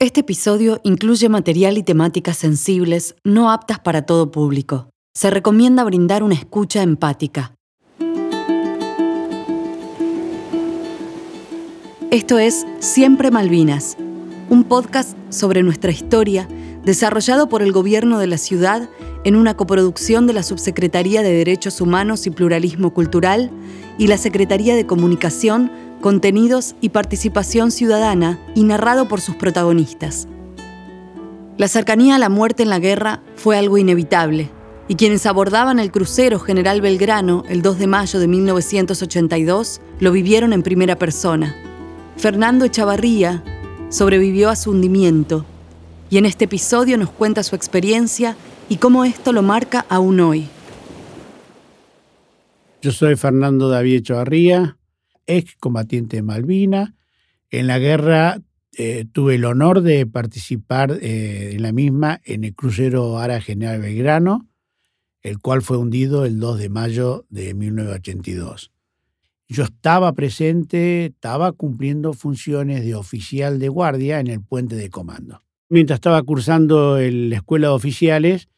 Este 0.00 0.20
episodio 0.20 0.80
incluye 0.84 1.28
material 1.28 1.76
y 1.76 1.82
temáticas 1.82 2.36
sensibles 2.36 3.16
no 3.24 3.50
aptas 3.50 3.80
para 3.80 4.02
todo 4.02 4.30
público. 4.30 4.90
Se 5.12 5.28
recomienda 5.28 5.82
brindar 5.82 6.22
una 6.22 6.36
escucha 6.36 6.84
empática. 6.84 7.52
Esto 12.12 12.38
es 12.38 12.64
Siempre 12.78 13.32
Malvinas, 13.32 13.96
un 14.48 14.62
podcast 14.62 15.18
sobre 15.30 15.64
nuestra 15.64 15.90
historia 15.90 16.46
desarrollado 16.84 17.48
por 17.48 17.62
el 17.62 17.72
gobierno 17.72 18.20
de 18.20 18.28
la 18.28 18.38
ciudad 18.38 18.88
en 19.24 19.34
una 19.34 19.56
coproducción 19.56 20.28
de 20.28 20.32
la 20.32 20.44
Subsecretaría 20.44 21.22
de 21.22 21.32
Derechos 21.32 21.80
Humanos 21.80 22.24
y 22.28 22.30
Pluralismo 22.30 22.94
Cultural 22.94 23.50
y 23.98 24.06
la 24.06 24.16
Secretaría 24.16 24.76
de 24.76 24.86
Comunicación 24.86 25.72
contenidos 26.00 26.74
y 26.80 26.90
participación 26.90 27.70
ciudadana 27.70 28.38
y 28.54 28.64
narrado 28.64 29.08
por 29.08 29.20
sus 29.20 29.36
protagonistas. 29.36 30.28
La 31.56 31.68
cercanía 31.68 32.16
a 32.16 32.18
la 32.18 32.28
muerte 32.28 32.62
en 32.62 32.70
la 32.70 32.78
guerra 32.78 33.20
fue 33.34 33.58
algo 33.58 33.78
inevitable, 33.78 34.50
y 34.86 34.94
quienes 34.94 35.26
abordaban 35.26 35.78
el 35.78 35.90
crucero 35.90 36.38
General 36.38 36.80
Belgrano 36.80 37.42
el 37.48 37.62
2 37.62 37.78
de 37.78 37.86
mayo 37.86 38.20
de 38.20 38.28
1982 38.28 39.80
lo 40.00 40.12
vivieron 40.12 40.52
en 40.52 40.62
primera 40.62 40.96
persona. 40.96 41.54
Fernando 42.16 42.64
Echavarría 42.64 43.42
sobrevivió 43.90 44.50
a 44.50 44.56
su 44.56 44.70
hundimiento, 44.70 45.44
y 46.10 46.18
en 46.18 46.26
este 46.26 46.46
episodio 46.46 46.96
nos 46.96 47.10
cuenta 47.10 47.42
su 47.42 47.54
experiencia 47.54 48.36
y 48.68 48.76
cómo 48.76 49.04
esto 49.04 49.32
lo 49.32 49.42
marca 49.42 49.84
aún 49.88 50.20
hoy. 50.20 50.48
Yo 52.80 52.92
soy 52.92 53.16
Fernando 53.16 53.68
David 53.68 53.96
Echavarría, 53.96 54.77
ex 55.28 55.54
combatiente 55.56 56.16
de 56.16 56.22
Malvina. 56.22 56.96
En 57.50 57.68
la 57.68 57.78
guerra 57.78 58.42
eh, 58.76 59.06
tuve 59.12 59.36
el 59.36 59.44
honor 59.44 59.82
de 59.82 60.06
participar 60.06 60.98
eh, 61.00 61.52
en 61.54 61.62
la 61.62 61.72
misma 61.72 62.20
en 62.24 62.44
el 62.44 62.54
crucero 62.54 63.18
Ara 63.18 63.40
General 63.40 63.80
Belgrano, 63.80 64.48
el 65.22 65.38
cual 65.38 65.62
fue 65.62 65.76
hundido 65.76 66.24
el 66.24 66.40
2 66.40 66.58
de 66.58 66.68
mayo 66.68 67.26
de 67.28 67.54
1982. 67.54 68.72
Yo 69.48 69.64
estaba 69.64 70.12
presente, 70.12 71.06
estaba 71.06 71.52
cumpliendo 71.52 72.12
funciones 72.12 72.84
de 72.84 72.94
oficial 72.94 73.58
de 73.58 73.68
guardia 73.68 74.20
en 74.20 74.26
el 74.26 74.42
puente 74.42 74.76
de 74.76 74.90
comando. 74.90 75.42
Mientras 75.70 75.98
estaba 75.98 76.22
cursando 76.22 76.98
en 76.98 77.30
la 77.30 77.36
escuela 77.36 77.68
de 77.68 77.74
oficiales, 77.74 78.48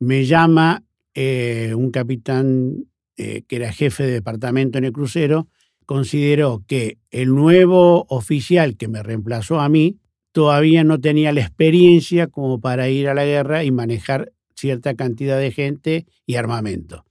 me 0.00 0.24
llama 0.24 0.84
eh, 1.14 1.74
un 1.76 1.90
capitán 1.90 2.86
que 3.14 3.44
era 3.50 3.72
jefe 3.72 4.02
de 4.02 4.12
departamento 4.14 4.78
en 4.78 4.84
el 4.84 4.92
crucero 4.92 5.46
consideró 5.92 6.64
que 6.66 6.96
el 7.10 7.34
nuevo 7.34 8.06
oficial 8.08 8.78
que 8.78 8.88
me 8.88 9.02
reemplazó 9.02 9.60
a 9.60 9.68
mí 9.68 9.98
todavía 10.32 10.84
no 10.84 10.98
tenía 10.98 11.32
la 11.32 11.42
experiencia 11.42 12.28
como 12.28 12.62
para 12.62 12.88
ir 12.88 13.10
a 13.10 13.14
la 13.14 13.26
guerra 13.26 13.62
y 13.62 13.70
manejar 13.70 14.32
cierta 14.56 14.94
cantidad 14.94 15.38
de 15.38 15.52
gente 15.52 16.06
y 16.24 16.36
armamento. 16.36 17.04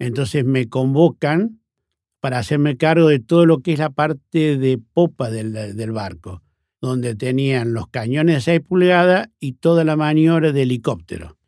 Entonces 0.00 0.44
me 0.44 0.68
convocan 0.68 1.60
para 2.18 2.40
hacerme 2.40 2.76
cargo 2.76 3.06
de 3.06 3.20
todo 3.20 3.46
lo 3.46 3.60
que 3.60 3.74
es 3.74 3.78
la 3.78 3.90
parte 3.90 4.58
de 4.58 4.78
popa 4.78 5.30
del, 5.30 5.92
barco, 5.92 6.42
donde 6.80 7.14
tenían 7.14 7.72
los 7.72 7.86
cañones 7.86 8.34
de 8.34 8.40
6 8.40 8.60
pulgadas 8.62 9.28
y 9.38 9.52
toda 9.52 9.84
la 9.84 9.94
maniobra 9.94 10.50
de 10.50 10.62
helicóptero. 10.62 11.38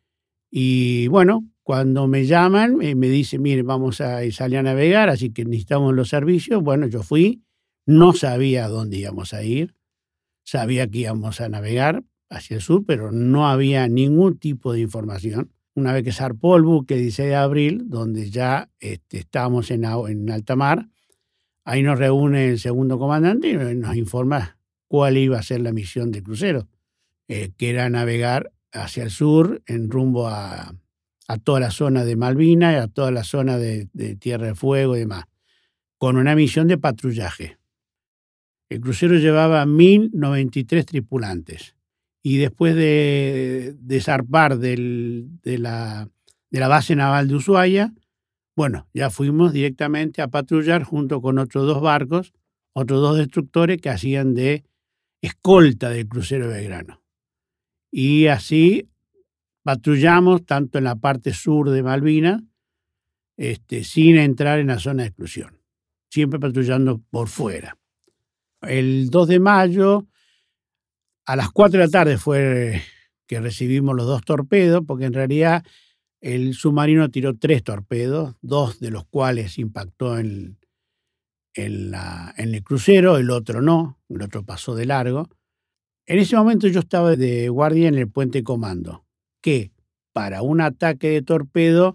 Y 0.53 1.09
bueno, 1.09 1.51
cuando 1.67 2.07
me 2.07 2.27
llaman, 2.27 2.81
eh, 2.81 2.95
me 2.95 3.09
dicen, 3.09 3.43
mire, 3.43 3.65
vamos 3.65 4.01
a 4.01 4.21
salir 4.31 4.59
a 4.59 4.63
navegar, 4.63 5.09
así 5.09 5.31
que 5.31 5.45
necesitamos 5.45 5.93
los 5.97 6.11
servicios. 6.11 6.63
Bueno, 6.63 6.87
yo 6.87 7.03
fui, 7.03 7.43
no 7.87 8.13
sabía 8.13 8.69
dónde 8.69 8.99
íbamos 8.99 9.35
a 9.35 9.43
ir, 9.43 9.75
sabía 10.45 10.87
que 10.87 10.99
íbamos 10.99 11.41
a 11.41 11.49
navegar 11.49 12.05
hacia 12.31 12.55
el 12.55 12.63
sur, 12.63 12.85
pero 12.87 13.11
no 13.11 13.49
había 13.49 13.89
ningún 13.89 14.39
tipo 14.39 14.73
de 14.73 14.79
información. 14.79 15.51
Una 15.75 15.93
vez 15.93 16.05
que 16.05 16.13
zarpó 16.13 16.55
el 16.55 16.63
buque 16.63 16.99
16 16.99 17.31
de 17.31 17.35
abril, 17.35 17.83
donde 17.87 18.31
ya 18.31 18.71
este, 18.79 19.19
estábamos 19.19 19.73
en, 19.73 19.83
en 19.87 20.31
alta 20.31 20.55
mar, 20.55 20.89
ahí 21.65 21.83
nos 21.83 21.99
reúne 21.99 22.51
el 22.51 22.61
segundo 22.61 22.97
comandante 22.97 23.49
y 23.49 23.57
nos 23.57 23.97
informa 23.97 24.57
cuál 24.87 25.17
iba 25.17 25.41
a 25.41 25.43
ser 25.43 25.63
la 25.63 25.73
misión 25.73 26.13
del 26.13 26.23
crucero, 26.23 26.69
eh, 27.27 27.51
que 27.57 27.71
era 27.71 27.91
navegar 27.91 28.53
hacia 28.71 29.03
el 29.03 29.11
sur 29.11 29.63
en 29.67 29.91
rumbo 29.91 30.29
a, 30.29 30.73
a 31.29 31.39
toda 31.39 31.61
la 31.61 31.71
zona 31.71 32.05
de 32.05 32.17
Malvinas, 32.17 32.83
a 32.83 32.89
toda 32.89 33.11
la 33.11 33.25
zona 33.25 33.59
de, 33.59 33.87
Tierra 34.19 34.47
de 34.47 34.55
Fuego 34.55 34.97
y 34.97 35.01
demás, 35.01 35.25
con 35.99 36.17
una 36.17 36.35
misión 36.35 36.69
de 36.69 36.79
patrullaje. 36.79 37.59
El 38.69 38.81
crucero 38.81 39.17
llevaba 39.17 39.65
1.093 39.65 40.85
tripulantes 40.85 41.77
y 42.23 42.39
después 42.39 42.75
de, 42.75 44.01
zarpar 44.01 44.59
de, 44.59 45.29
la, 45.59 46.09
de 46.51 46.61
la 46.61 46.69
base 46.69 46.97
naval 46.97 47.29
de 47.29 47.35
Ushuaia, 47.37 47.95
bueno, 48.57 48.89
ya 48.95 49.11
fuimos 49.11 49.53
directamente 49.53 50.23
a 50.23 50.29
patrullar 50.29 50.83
junto 50.83 51.21
con 51.21 51.39
otros 51.39 51.67
dos 51.67 51.81
barcos, 51.81 52.33
otros 52.73 53.01
dos 53.01 53.19
destructores 53.19 53.81
que 53.81 53.91
hacían 53.91 54.35
de 54.35 54.65
escolta 55.21 55.91
del 55.91 56.09
crucero 56.09 56.49
Belgrano. 56.49 57.03
Y 57.91 58.27
así 58.27 58.89
patrullamos 59.67 60.47
tanto 60.47 60.79
en 60.79 60.85
la 60.85 60.95
parte 60.95 61.35
sur 61.35 61.71
de 61.71 61.83
Malvinas, 61.83 62.41
este, 63.37 63.83
sin 63.83 64.17
entrar 64.17 64.61
en 64.61 64.69
la 64.69 64.79
zona 64.79 65.03
de 65.03 65.09
exclusión, 65.09 65.61
siempre 66.09 66.39
patrullando 66.39 67.03
por 67.11 67.27
fuera. 67.27 67.77
El 68.63 69.11
2 69.11 69.27
de 69.27 69.41
mayo, 69.41 70.07
a 71.27 71.35
las 71.35 71.51
4 71.51 71.81
de 71.81 71.85
la 71.85 71.91
tarde 71.91 72.17
fue 72.17 72.81
que 73.27 73.41
recibimos 73.41 73.97
los 73.97 74.07
dos 74.07 74.23
torpedos, 74.23 74.85
porque 74.87 75.07
en 75.07 75.15
realidad 75.15 75.65
el 76.21 76.55
submarino 76.55 77.11
tiró 77.11 77.37
tres 77.37 77.65
torpedos, 77.65 78.37
dos 78.43 78.79
de 78.79 78.93
los 78.93 79.05
cuales 79.07 79.59
impactó 79.59 80.17
en, 80.17 80.61
en, 81.55 81.93
el 82.37 82.63
crucero, 82.63 83.17
el 83.17 83.31
otro 83.31 83.61
no, 83.61 83.99
el 84.09 84.23
otro 84.23 84.45
pasó 84.45 84.77
de 84.77 84.87
largo. 84.87 85.29
En 86.07 86.21
ese 86.21 86.37
momento 86.37 86.69
yo 86.69 86.79
estaba 86.79 87.17
de 87.17 87.49
guardia 87.49 87.89
en 87.89 87.97
el 87.97 88.09
puente 88.09 88.45
comando 88.45 89.06
que 89.47 89.71
para 90.13 90.43
un 90.43 90.61
ataque 90.61 91.09
de 91.09 91.23
torpedo, 91.23 91.95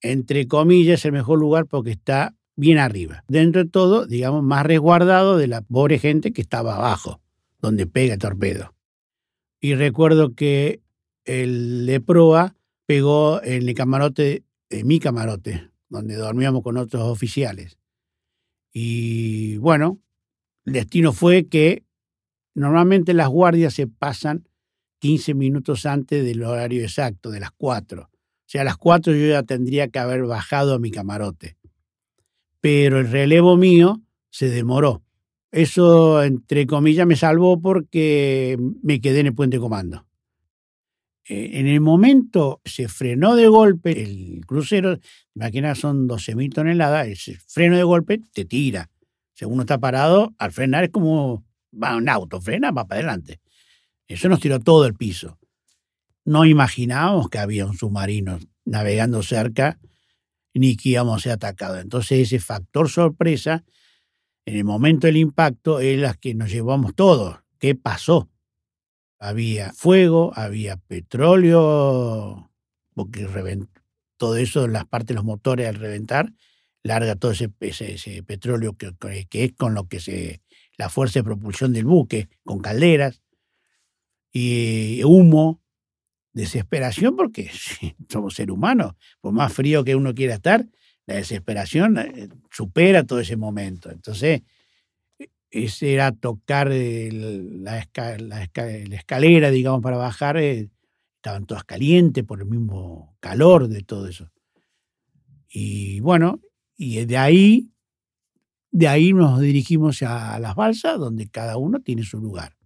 entre 0.00 0.48
comillas, 0.48 1.00
es 1.00 1.04
el 1.04 1.12
mejor 1.12 1.38
lugar 1.38 1.66
porque 1.66 1.90
está 1.90 2.34
bien 2.56 2.78
arriba. 2.78 3.22
Dentro 3.28 3.62
de 3.62 3.68
todo, 3.68 4.06
digamos, 4.06 4.42
más 4.42 4.64
resguardado 4.64 5.36
de 5.36 5.46
la 5.46 5.60
pobre 5.60 5.98
gente 5.98 6.32
que 6.32 6.40
estaba 6.40 6.76
abajo, 6.76 7.20
donde 7.58 7.86
pega 7.86 8.14
el 8.14 8.18
torpedo. 8.18 8.72
Y 9.60 9.74
recuerdo 9.74 10.34
que 10.34 10.80
el 11.26 11.84
de 11.84 12.00
proa 12.00 12.56
pegó 12.86 13.42
en 13.42 13.68
el 13.68 13.74
camarote, 13.74 14.42
en 14.70 14.86
mi 14.86 14.98
camarote, 14.98 15.68
donde 15.90 16.14
dormíamos 16.14 16.62
con 16.62 16.78
otros 16.78 17.02
oficiales. 17.02 17.76
Y 18.72 19.58
bueno, 19.58 19.98
el 20.64 20.72
destino 20.72 21.12
fue 21.12 21.46
que 21.46 21.84
normalmente 22.54 23.12
las 23.12 23.28
guardias 23.28 23.74
se 23.74 23.86
pasan 23.86 24.48
15 25.00 25.34
minutos 25.34 25.86
antes 25.86 26.24
del 26.24 26.42
horario 26.44 26.82
exacto, 26.82 27.30
de 27.30 27.40
las 27.40 27.50
4. 27.50 28.02
O 28.02 28.08
sea, 28.46 28.62
a 28.62 28.64
las 28.64 28.76
4 28.76 29.14
yo 29.14 29.26
ya 29.26 29.42
tendría 29.42 29.88
que 29.88 29.98
haber 29.98 30.24
bajado 30.24 30.74
a 30.74 30.78
mi 30.78 30.90
camarote. 30.90 31.56
Pero 32.60 33.00
el 33.00 33.10
relevo 33.10 33.56
mío 33.56 34.00
se 34.30 34.48
demoró. 34.48 35.02
Eso, 35.50 36.22
entre 36.22 36.66
comillas, 36.66 37.06
me 37.06 37.16
salvó 37.16 37.60
porque 37.60 38.56
me 38.82 39.00
quedé 39.00 39.20
en 39.20 39.26
el 39.26 39.34
puente 39.34 39.58
comando. 39.58 40.06
Eh, 41.28 41.58
en 41.60 41.66
el 41.66 41.80
momento 41.80 42.60
se 42.64 42.88
frenó 42.88 43.36
de 43.36 43.48
golpe 43.48 44.02
el 44.02 44.44
crucero, 44.46 44.98
imagina 45.34 45.74
son 45.74 46.08
12.000 46.08 46.52
toneladas, 46.52 47.08
ese 47.08 47.36
freno 47.46 47.76
de 47.76 47.82
golpe 47.82 48.20
te 48.32 48.44
tira. 48.44 48.90
Si 49.34 49.44
uno 49.44 49.62
está 49.62 49.78
parado, 49.78 50.34
al 50.38 50.52
frenar 50.52 50.84
es 50.84 50.90
como 50.90 51.44
va 51.72 51.96
un 51.96 52.08
auto, 52.08 52.40
frena, 52.40 52.72
va 52.72 52.86
para 52.86 53.00
adelante. 53.00 53.40
Eso 54.10 54.28
nos 54.28 54.40
tiró 54.40 54.58
todo 54.58 54.86
el 54.86 54.94
piso. 54.94 55.38
No 56.24 56.44
imaginábamos 56.44 57.30
que 57.30 57.38
había 57.38 57.64
un 57.64 57.76
submarino 57.76 58.40
navegando 58.64 59.22
cerca 59.22 59.78
ni 60.52 60.76
que 60.76 60.90
íbamos 60.90 61.16
a 61.16 61.22
ser 61.22 61.32
atacados. 61.32 61.80
Entonces 61.80 62.18
ese 62.18 62.40
factor 62.40 62.88
sorpresa, 62.88 63.64
en 64.46 64.56
el 64.56 64.64
momento 64.64 65.06
del 65.06 65.16
impacto, 65.16 65.78
es 65.78 65.96
la 65.96 66.14
que 66.14 66.34
nos 66.34 66.50
llevamos 66.50 66.96
todos. 66.96 67.38
¿Qué 67.60 67.76
pasó? 67.76 68.28
Había 69.20 69.72
fuego, 69.74 70.32
había 70.34 70.76
petróleo, 70.76 72.50
porque 72.94 73.28
todo 74.16 74.36
eso, 74.38 74.66
las 74.66 74.86
partes 74.86 75.08
de 75.08 75.14
los 75.14 75.24
motores 75.24 75.68
al 75.68 75.76
reventar, 75.76 76.32
larga 76.82 77.14
todo 77.14 77.30
ese, 77.30 77.52
ese, 77.60 78.24
petróleo 78.24 78.76
que, 78.76 78.92
que, 79.30 79.44
es 79.44 79.52
con 79.52 79.74
lo 79.74 79.86
que 79.86 80.00
se, 80.00 80.42
la 80.76 80.88
fuerza 80.88 81.20
de 81.20 81.24
propulsión 81.24 81.72
del 81.72 81.84
buque, 81.84 82.28
con 82.42 82.58
calderas 82.58 83.22
y 84.32 85.02
humo, 85.04 85.60
desesperación, 86.32 87.16
porque 87.16 87.50
somos 88.08 88.34
seres 88.34 88.54
humanos, 88.54 88.94
por 89.20 89.32
más 89.32 89.52
frío 89.52 89.84
que 89.84 89.96
uno 89.96 90.14
quiera 90.14 90.34
estar, 90.34 90.66
la 91.06 91.16
desesperación 91.16 91.98
eh, 91.98 92.28
supera 92.50 93.04
todo 93.04 93.20
ese 93.20 93.36
momento. 93.36 93.90
Entonces, 93.90 94.42
ese 95.50 95.94
era 95.94 96.12
tocar 96.12 96.68
la, 96.68 97.78
escalera, 97.78 99.50
digamos, 99.50 99.82
para 99.82 99.96
bajar, 99.96 100.36
eh, 100.36 100.70
estaban 101.16 101.46
todas 101.46 101.64
calientes 101.64 102.24
por 102.24 102.40
el 102.40 102.46
mismo 102.46 103.16
calor 103.20 103.68
de 103.68 103.82
todo 103.82 104.06
eso. 104.06 104.30
Y 105.48 105.98
bueno, 106.00 106.40
y 106.76 107.04
de 107.04 107.16
ahí, 107.16 107.72
de 108.70 108.86
ahí 108.86 109.12
nos 109.12 109.40
dirigimos 109.40 110.02
a 110.02 110.38
las 110.38 110.54
balsas, 110.54 110.98
donde 110.98 111.28
cada 111.28 111.56
uno 111.56 111.80
tiene 111.80 112.04
su 112.04 112.20
lugar. 112.20 112.59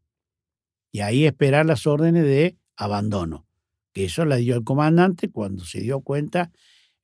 Y 0.95 1.01
ahí 1.01 1.27
esperar 1.27 1.67
las 1.67 1.89
órdenes 1.89 2.23
de 2.23 2.57
abandono, 2.77 3.49
que 3.93 4.05
eso 4.05 4.25
la 4.25 4.37
dio 4.37 4.55
el 4.55 4.63
comandante 4.63 5.29
cuando 5.29 5.65
se 5.65 5.81
dio 5.81 6.03
cuenta, 6.03 6.53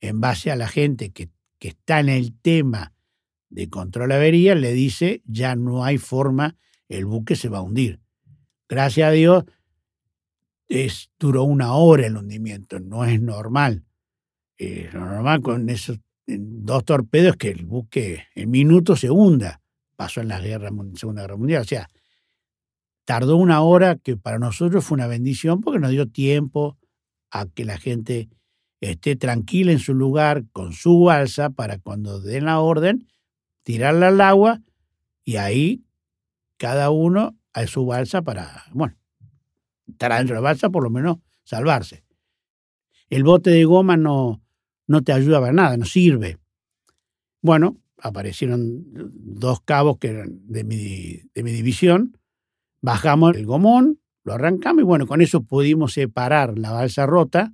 en 0.00 0.20
base 0.20 0.52
a 0.52 0.54
la 0.54 0.68
gente 0.68 1.10
que, 1.10 1.28
que 1.58 1.70
está 1.70 1.98
en 1.98 2.08
el 2.08 2.32
tema 2.40 2.94
de 3.48 3.68
control 3.68 4.12
avería 4.12 4.54
le 4.54 4.74
dice, 4.74 5.22
ya 5.24 5.56
no 5.56 5.84
hay 5.84 5.98
forma, 5.98 6.56
el 6.88 7.04
buque 7.04 7.34
se 7.34 7.48
va 7.48 7.58
a 7.58 7.62
hundir. 7.62 7.98
Gracias 8.68 9.08
a 9.08 9.10
Dios, 9.10 9.42
duró 11.18 11.42
una 11.42 11.74
hora 11.74 12.06
el 12.06 12.16
hundimiento, 12.16 12.78
no 12.78 13.04
es 13.04 13.20
normal. 13.20 13.82
Eh, 14.56 14.88
lo 14.92 15.00
normal 15.00 15.42
con 15.42 15.68
esos 15.68 15.98
dos 16.28 16.84
torpedos 16.84 17.34
que 17.34 17.50
el 17.50 17.66
buque 17.66 18.22
en 18.36 18.52
minutos 18.52 19.00
se 19.00 19.10
hunda. 19.10 19.60
Pasó 19.96 20.20
en 20.20 20.28
la 20.28 20.38
guerra, 20.38 20.70
Segunda 20.94 21.22
Guerra 21.22 21.36
Mundial. 21.36 21.62
O 21.62 21.64
sea, 21.64 21.88
tardó 23.10 23.36
una 23.38 23.60
hora 23.62 23.96
que 23.96 24.16
para 24.16 24.38
nosotros 24.38 24.84
fue 24.84 24.94
una 24.94 25.08
bendición 25.08 25.62
porque 25.62 25.80
nos 25.80 25.90
dio 25.90 26.06
tiempo 26.08 26.78
a 27.32 27.46
que 27.46 27.64
la 27.64 27.76
gente 27.76 28.28
esté 28.80 29.16
tranquila 29.16 29.72
en 29.72 29.80
su 29.80 29.94
lugar 29.94 30.44
con 30.52 30.72
su 30.72 31.00
balsa 31.00 31.50
para 31.50 31.80
cuando 31.80 32.20
den 32.20 32.44
la 32.44 32.60
orden 32.60 33.08
tirarla 33.64 34.06
al 34.06 34.20
agua 34.20 34.62
y 35.24 35.38
ahí 35.38 35.82
cada 36.56 36.90
uno 36.90 37.36
a 37.52 37.66
su 37.66 37.84
balsa 37.84 38.22
para, 38.22 38.62
bueno, 38.74 38.96
estar 39.88 40.12
adentro 40.12 40.36
de 40.36 40.42
la 40.42 40.48
balsa, 40.48 40.70
por 40.70 40.84
lo 40.84 40.90
menos 40.90 41.16
salvarse. 41.42 42.04
El 43.08 43.24
bote 43.24 43.50
de 43.50 43.64
goma 43.64 43.96
no, 43.96 44.40
no 44.86 45.02
te 45.02 45.12
ayuda 45.12 45.40
para 45.40 45.52
nada, 45.52 45.76
no 45.76 45.84
sirve. 45.84 46.38
Bueno, 47.42 47.76
aparecieron 47.98 48.84
dos 48.86 49.62
cabos 49.62 49.98
que 49.98 50.10
eran 50.10 50.46
de 50.46 50.62
mi, 50.62 51.22
de 51.34 51.42
mi 51.42 51.50
división, 51.50 52.19
bajamos 52.82 53.36
el 53.36 53.46
gomón, 53.46 54.00
lo 54.24 54.34
arrancamos 54.34 54.82
y 54.82 54.84
bueno, 54.84 55.06
con 55.06 55.20
eso 55.20 55.42
pudimos 55.42 55.92
separar 55.94 56.58
la 56.58 56.70
balsa 56.72 57.06
rota 57.06 57.52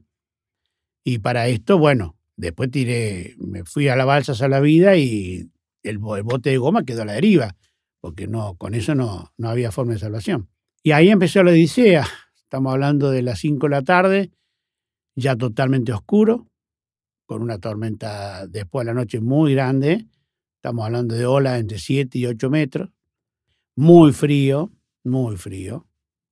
y 1.05 1.21
para 1.21 1.47
esto, 1.47 1.79
bueno, 1.79 2.17
después 2.37 2.71
tiré, 2.71 3.37
me 3.39 3.65
fui 3.65 3.87
a 3.89 3.95
la 3.95 4.05
balsa 4.05 4.33
a 4.45 4.49
la 4.49 4.59
vida 4.59 4.97
y 4.97 5.51
el, 5.85 5.99
bote 5.99 6.51
de 6.51 6.59
goma 6.59 6.85
quedó 6.85 7.03
a 7.03 7.05
la 7.05 7.13
deriva, 7.13 7.57
porque 8.01 8.27
no, 8.27 8.57
con 8.57 8.75
eso 8.75 8.97
no, 8.97 9.33
no 9.37 9.49
había 9.49 9.71
forma 9.71 9.93
de 9.93 10.01
salvación. 10.01 10.49
Y 10.83 10.93
ahí 10.93 11.09
empezó 11.11 11.43
la 11.43 11.53
odisea. 11.53 12.07
Estamos 12.43 12.73
hablando 12.73 13.11
de 13.11 13.23
las 13.23 13.39
5 13.39 13.67
de 13.67 13.71
la 13.71 13.83
tarde, 13.83 14.33
ya 15.15 15.37
totalmente 15.37 15.93
oscuro, 15.93 16.49
con 17.25 17.43
una 17.43 17.59
tormenta 17.59 18.47
después 18.47 18.85
de 18.85 18.93
la 18.93 19.01
noche 19.01 19.21
muy 19.21 19.55
grande. 19.55 20.07
Estamos 20.57 20.87
hablando 20.87 21.15
de 21.15 21.27
olas 21.27 21.61
entre 21.61 21.79
7 21.79 22.19
y 22.19 22.27
8 22.27 22.51
metros. 22.51 22.91
Muy 23.77 24.13
frío, 24.13 24.73
muy 25.07 25.37
frío. 25.37 25.87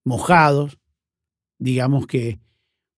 Mojados. 0.05 0.79
Digamos 1.59 2.07
que 2.07 2.41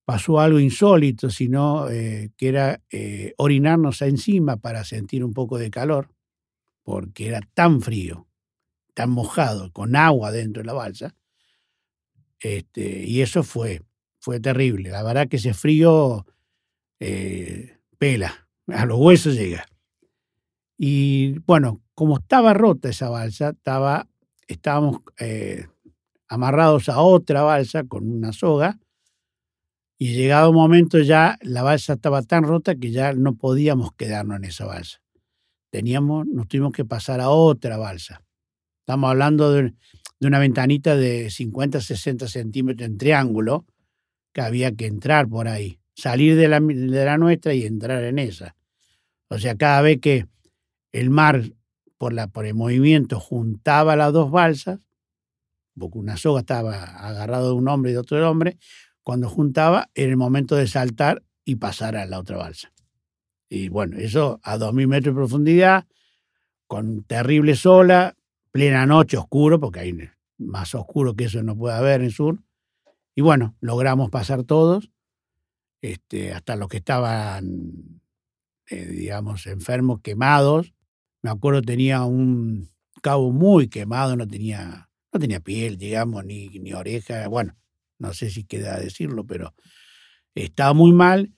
pasó 0.04 0.40
algo 0.40 0.58
insólito, 0.58 1.30
sino 1.30 1.88
eh, 1.90 2.30
que 2.36 2.48
era 2.48 2.80
eh, 2.90 3.34
orinarnos 3.36 4.02
encima 4.02 4.56
para 4.56 4.84
sentir 4.84 5.24
un 5.24 5.34
poco 5.34 5.58
de 5.58 5.70
calor 5.70 6.16
porque 6.86 7.26
era 7.26 7.40
tan 7.52 7.82
frío, 7.82 8.28
tan 8.94 9.10
mojado, 9.10 9.72
con 9.72 9.96
agua 9.96 10.30
dentro 10.30 10.62
de 10.62 10.66
la 10.68 10.72
balsa. 10.72 11.16
Este, 12.38 13.02
y 13.02 13.22
eso 13.22 13.42
fue, 13.42 13.82
fue 14.20 14.38
terrible. 14.38 14.90
La 14.90 15.02
verdad 15.02 15.26
que 15.26 15.38
ese 15.38 15.52
frío 15.52 16.24
eh, 17.00 17.76
pela, 17.98 18.48
a 18.68 18.86
los 18.86 19.00
huesos 19.00 19.34
llega. 19.34 19.66
Y 20.78 21.40
bueno, 21.40 21.82
como 21.94 22.18
estaba 22.18 22.54
rota 22.54 22.88
esa 22.88 23.08
balsa, 23.08 23.48
estaba, 23.48 24.06
estábamos 24.46 25.00
eh, 25.18 25.66
amarrados 26.28 26.88
a 26.88 27.00
otra 27.00 27.42
balsa 27.42 27.84
con 27.84 28.10
una 28.10 28.32
soga, 28.32 28.78
y 29.98 30.14
llegado 30.14 30.50
un 30.50 30.56
momento 30.56 30.98
ya 30.98 31.38
la 31.40 31.62
balsa 31.62 31.94
estaba 31.94 32.22
tan 32.22 32.44
rota 32.44 32.74
que 32.76 32.90
ya 32.90 33.14
no 33.14 33.36
podíamos 33.36 33.92
quedarnos 33.94 34.36
en 34.36 34.44
esa 34.44 34.66
balsa 34.66 35.00
teníamos, 35.76 36.26
nos 36.26 36.48
tuvimos 36.48 36.72
que 36.72 36.86
pasar 36.86 37.20
a 37.20 37.28
otra 37.28 37.76
balsa. 37.76 38.22
Estamos 38.80 39.10
hablando 39.10 39.52
de, 39.52 39.74
una 40.20 40.38
ventanita 40.38 40.96
de 40.96 41.28
50, 41.28 41.82
60 41.82 42.28
centímetros 42.28 42.88
en 42.88 42.96
triángulo, 42.96 43.66
que 44.32 44.40
había 44.40 44.72
que 44.72 44.86
entrar 44.86 45.28
por 45.28 45.48
ahí, 45.48 45.78
salir 45.94 46.34
de 46.36 46.48
la, 46.48 46.60
de 46.60 47.04
la 47.04 47.18
nuestra 47.18 47.52
y 47.52 47.66
entrar 47.66 48.02
en 48.04 48.18
esa. 48.18 48.56
O 49.28 49.38
sea, 49.38 49.56
cada 49.56 49.82
vez 49.82 50.00
que 50.00 50.26
el 50.92 51.10
mar, 51.10 51.42
por, 51.98 52.14
el 52.46 52.54
movimiento, 52.54 53.20
juntaba 53.20 53.96
las 53.96 54.12
dos 54.12 54.30
balsas, 54.30 54.80
porque 55.78 55.98
una 55.98 56.16
soga 56.16 56.40
estaba 56.40 56.82
agarrado 56.82 57.48
de 57.48 57.54
un 57.54 57.68
hombre 57.68 57.90
y 57.90 57.94
de 57.94 58.00
otro 58.00 58.30
hombre, 58.30 58.58
cuando 59.02 59.28
juntaba, 59.28 59.90
era 59.94 60.10
el 60.10 60.16
momento 60.16 60.56
de 60.56 60.66
saltar 60.66 61.22
y 61.44 61.56
pasar 61.56 61.96
a 61.96 62.06
la 62.06 62.18
otra 62.18 62.36
balsa. 62.36 62.72
Y 63.48 63.68
bueno, 63.68 63.96
eso 63.98 64.40
a 64.42 64.58
2.000 64.58 64.86
metros 64.88 65.14
de 65.14 65.20
profundidad, 65.20 65.86
con 66.66 67.04
terrible 67.04 67.54
sola, 67.54 68.16
plena 68.50 68.86
noche, 68.86 69.16
oscuro, 69.16 69.60
porque 69.60 69.80
hay 69.80 69.96
más 70.38 70.74
oscuro 70.74 71.14
que 71.14 71.24
eso 71.24 71.42
no 71.42 71.56
puede 71.56 71.76
haber 71.76 72.00
en 72.00 72.06
el 72.06 72.12
sur. 72.12 72.42
Y 73.14 73.22
bueno, 73.22 73.54
logramos 73.60 74.10
pasar 74.10 74.44
todos, 74.44 74.90
este, 75.80 76.32
hasta 76.32 76.56
los 76.56 76.68
que 76.68 76.78
estaban, 76.78 78.00
eh, 78.68 78.86
digamos, 78.86 79.46
enfermos, 79.46 80.00
quemados. 80.00 80.74
Me 81.22 81.30
acuerdo 81.30 81.62
tenía 81.62 82.04
un 82.04 82.70
cabo 83.02 83.32
muy 83.32 83.68
quemado, 83.68 84.16
no 84.16 84.26
tenía, 84.26 84.88
no 85.12 85.20
tenía 85.20 85.40
piel, 85.40 85.76
digamos, 85.76 86.24
ni, 86.24 86.48
ni 86.48 86.72
oreja. 86.72 87.28
Bueno, 87.28 87.56
no 87.98 88.12
sé 88.12 88.30
si 88.30 88.44
queda 88.44 88.78
decirlo, 88.78 89.24
pero 89.26 89.54
estaba 90.34 90.74
muy 90.74 90.92
mal 90.92 91.32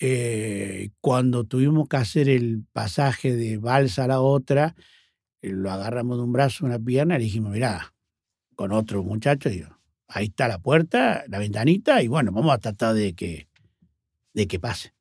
eh, 0.00 0.90
cuando 1.00 1.44
tuvimos 1.44 1.88
que 1.88 1.96
hacer 1.96 2.28
el 2.28 2.64
pasaje 2.72 3.34
de 3.34 3.58
balsa 3.58 4.04
a 4.04 4.08
la 4.08 4.20
otra, 4.20 4.76
eh, 5.42 5.50
lo 5.50 5.70
agarramos 5.70 6.18
de 6.18 6.22
un 6.24 6.32
brazo, 6.32 6.66
una 6.66 6.78
pierna, 6.78 7.16
y 7.18 7.22
dijimos, 7.22 7.52
mirá, 7.52 7.94
con 8.54 8.72
otro 8.72 9.02
muchacho, 9.02 9.50
ahí 10.06 10.26
está 10.26 10.46
la 10.46 10.58
puerta, 10.58 11.24
la 11.28 11.38
ventanita, 11.38 12.02
y 12.02 12.08
bueno, 12.08 12.30
vamos 12.32 12.52
a 12.54 12.58
tratar 12.58 12.94
de 12.94 13.14
que, 13.14 13.48
de 14.34 14.46
que 14.46 14.60
pase. 14.60 14.94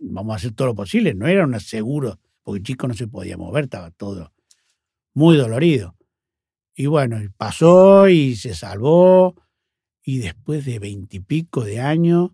Vamos 0.00 0.32
a 0.32 0.36
hacer 0.36 0.52
todo 0.52 0.68
lo 0.68 0.74
posible. 0.74 1.14
No 1.14 1.26
era 1.26 1.44
un 1.44 1.60
seguro, 1.60 2.18
porque 2.46 2.58
el 2.58 2.62
chico 2.62 2.86
no 2.86 2.94
se 2.94 3.08
podía 3.08 3.36
mover, 3.36 3.64
estaba 3.64 3.90
todo 3.90 4.32
muy 5.14 5.36
dolorido. 5.36 5.96
Y 6.76 6.86
bueno, 6.86 7.18
pasó 7.36 8.08
y 8.08 8.36
se 8.36 8.54
salvó, 8.54 9.34
y 10.04 10.18
después 10.18 10.64
de 10.64 10.78
veintipico 10.78 11.64
de 11.64 11.80
años, 11.80 12.30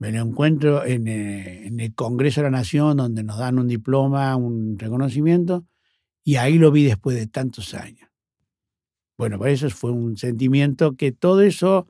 me 0.00 0.10
lo 0.10 0.20
encuentro 0.20 0.84
eh, 0.84 0.94
en, 0.94 1.78
el 1.78 1.94
Congreso 1.94 2.40
de 2.40 2.46
la 2.46 2.58
Nación, 2.58 2.96
donde 2.96 3.22
nos 3.22 3.38
dan 3.38 3.60
un 3.60 3.68
diploma, 3.68 4.34
un 4.34 4.80
reconocimiento, 4.80 5.64
y 6.24 6.34
ahí 6.36 6.58
lo 6.58 6.72
vi 6.72 6.82
después 6.82 7.16
de 7.16 7.28
tantos 7.28 7.72
años. 7.74 8.08
Bueno, 9.16 9.38
por 9.38 9.48
eso 9.48 9.70
fue 9.70 9.92
un 9.92 10.16
sentimiento 10.16 10.96
que 10.96 11.12
todo 11.12 11.42
eso 11.42 11.86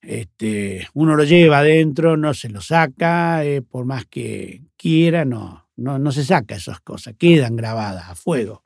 este, 0.00 0.88
uno 0.94 1.16
lo 1.16 1.24
lleva 1.24 1.58
adentro, 1.58 2.16
no 2.16 2.32
se 2.32 2.48
lo 2.48 2.62
saca, 2.62 3.44
eh, 3.44 3.60
por 3.60 3.84
más 3.84 4.06
que 4.06 4.62
quiera, 4.78 5.26
no, 5.26 5.69
no, 5.80 5.98
no 5.98 6.12
se 6.12 6.24
saca 6.24 6.56
esas 6.56 6.80
cosas, 6.80 7.14
quedan 7.18 7.56
grabadas 7.56 8.08
a 8.08 8.14
fuego. 8.14 8.62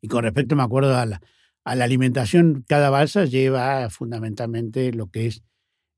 Y 0.00 0.08
con 0.08 0.24
respecto, 0.24 0.56
me 0.56 0.62
acuerdo 0.62 0.96
a 0.96 1.06
la, 1.06 1.22
a 1.64 1.76
la 1.76 1.84
alimentación, 1.84 2.64
cada 2.66 2.90
balsa 2.90 3.24
lleva 3.24 3.88
fundamentalmente 3.90 4.92
lo 4.92 5.06
que 5.06 5.26
es 5.26 5.42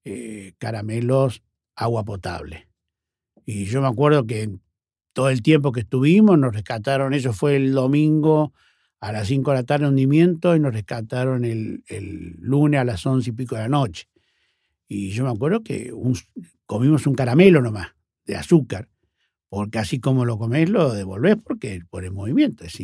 eh, 0.04 0.52
caramelos, 0.58 1.42
agua 1.74 2.04
potable. 2.04 2.68
Y 3.46 3.64
yo 3.64 3.80
me 3.80 3.88
acuerdo 3.88 4.26
que 4.26 4.50
todo 5.14 5.30
el 5.30 5.42
tiempo 5.42 5.72
que 5.72 5.80
estuvimos 5.80 6.38
nos 6.38 6.54
rescataron, 6.54 7.14
eso 7.14 7.32
fue 7.32 7.56
el 7.56 7.72
domingo 7.72 8.52
a 9.00 9.12
las 9.12 9.28
5 9.28 9.50
de 9.50 9.56
la 9.56 9.64
tarde 9.64 9.88
hundimiento 9.88 10.56
y 10.56 10.60
nos 10.60 10.72
rescataron 10.72 11.44
el, 11.44 11.84
el, 11.88 12.36
lunes 12.40 12.80
a 12.80 12.84
las 12.84 13.04
11 13.04 13.30
y 13.30 13.32
pico 13.32 13.54
de 13.54 13.62
la 13.62 13.68
noche. 13.68 14.08
Y 14.86 15.10
yo 15.10 15.24
me 15.24 15.30
acuerdo 15.30 15.62
que 15.62 15.92
comimos 16.66 17.06
un 17.06 17.14
caramelo 17.14 17.62
nomás, 17.62 17.88
de 18.26 18.36
azúcar, 18.36 18.88
porque 19.54 19.78
así 19.78 20.00
como 20.00 20.24
lo 20.24 20.36
comes 20.36 20.68
lo 20.68 20.92
devolvés 20.92 21.36
porque 21.36 21.80
por 21.88 22.04
el 22.04 22.10
movimiento, 22.10 22.64
es 22.64 22.76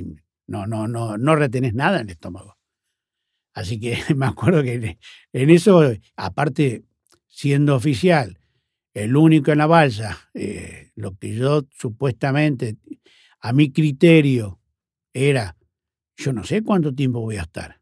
no, 0.47 0.69
no, 0.69 0.87
no, 0.87 1.19
no 1.19 1.35
retenés 1.35 1.75
nada 1.75 1.97
en 1.97 2.07
el 2.07 2.13
estómago. 2.13 2.59
Así 3.53 3.81
que 3.81 3.99
me 4.15 4.27
acuerdo 4.27 4.63
que 4.63 4.99
en 5.33 5.51
eso, 5.51 5.83
aparte 6.15 6.85
siendo 7.27 7.75
oficial, 7.75 8.39
el 8.95 9.17
único 9.17 9.51
en 9.51 9.59
la 9.59 9.67
balsa, 9.67 10.31
eh, 10.33 10.91
lo 10.95 11.17
que 11.17 11.35
yo 11.35 11.67
supuestamente, 11.77 12.77
a 13.41 13.53
mi 13.53 13.73
criterio, 13.73 14.61
era, 15.13 15.57
yo 16.17 16.33
no 16.33 16.45
sé 16.45 16.63
cuánto 16.63 16.95
tiempo 16.95 17.21
voy 17.21 17.39
a 17.39 17.43
estar. 17.43 17.81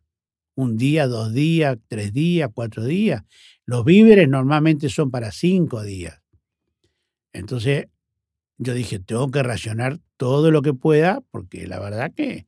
Un 0.55 0.79
día, 0.79 1.07
dos 1.07 1.35
días, 1.35 1.77
tres 1.89 2.15
días, 2.15 2.51
cuatro 2.55 2.85
días. 2.85 3.23
Los 3.67 3.85
víveres 3.85 4.31
normalmente 4.31 4.89
son 4.89 5.11
para 5.11 5.31
cinco 5.31 5.83
días. 5.83 6.23
Entonces, 7.35 7.89
yo 8.59 8.75
dije, 8.75 8.99
tengo 8.99 9.31
que 9.31 9.43
racionar 9.43 10.01
todo 10.17 10.51
lo 10.51 10.63
que 10.63 10.75
pueda, 10.75 11.23
porque 11.31 11.67
la 11.67 11.79
verdad 11.79 12.13
que 12.15 12.47